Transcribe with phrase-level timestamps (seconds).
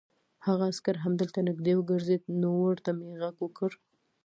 [0.45, 3.69] هغه عسکر همدلته نږدې ګرځېد، نو ورته مې غږ وکړ.